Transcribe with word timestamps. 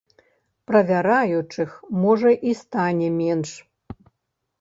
Правяраючых, 0.69 1.69
можа, 2.05 2.31
і 2.53 2.55
стане 2.61 3.07
менш. 3.19 3.51